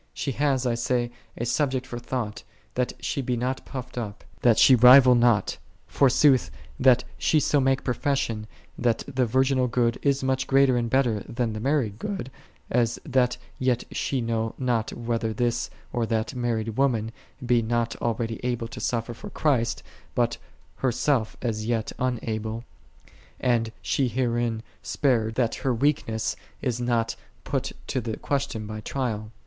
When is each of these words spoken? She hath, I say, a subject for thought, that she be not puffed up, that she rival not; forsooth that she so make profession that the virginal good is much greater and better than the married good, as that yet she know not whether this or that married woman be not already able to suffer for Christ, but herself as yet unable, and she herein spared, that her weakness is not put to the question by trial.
She 0.15 0.31
hath, 0.31 0.65
I 0.65 0.73
say, 0.73 1.11
a 1.37 1.45
subject 1.45 1.85
for 1.85 1.99
thought, 1.99 2.41
that 2.73 2.93
she 3.01 3.21
be 3.21 3.37
not 3.37 3.63
puffed 3.67 3.99
up, 3.99 4.23
that 4.41 4.57
she 4.57 4.73
rival 4.73 5.13
not; 5.13 5.59
forsooth 5.85 6.49
that 6.79 7.03
she 7.19 7.39
so 7.39 7.59
make 7.61 7.83
profession 7.83 8.47
that 8.79 9.03
the 9.07 9.27
virginal 9.27 9.67
good 9.67 9.99
is 10.01 10.23
much 10.23 10.47
greater 10.47 10.75
and 10.75 10.89
better 10.89 11.19
than 11.29 11.53
the 11.53 11.59
married 11.59 11.99
good, 11.99 12.31
as 12.71 12.97
that 13.05 13.37
yet 13.59 13.83
she 13.91 14.21
know 14.21 14.55
not 14.57 14.91
whether 14.91 15.33
this 15.33 15.69
or 15.93 16.07
that 16.07 16.33
married 16.33 16.77
woman 16.77 17.11
be 17.45 17.61
not 17.61 17.95
already 17.97 18.39
able 18.43 18.67
to 18.69 18.79
suffer 18.79 19.13
for 19.13 19.29
Christ, 19.29 19.83
but 20.15 20.37
herself 20.77 21.37
as 21.43 21.67
yet 21.67 21.91
unable, 21.99 22.63
and 23.39 23.71
she 23.83 24.07
herein 24.07 24.63
spared, 24.81 25.35
that 25.35 25.53
her 25.61 25.75
weakness 25.75 26.35
is 26.59 26.81
not 26.81 27.15
put 27.43 27.73
to 27.85 28.01
the 28.01 28.17
question 28.17 28.65
by 28.65 28.79
trial. 28.81 29.31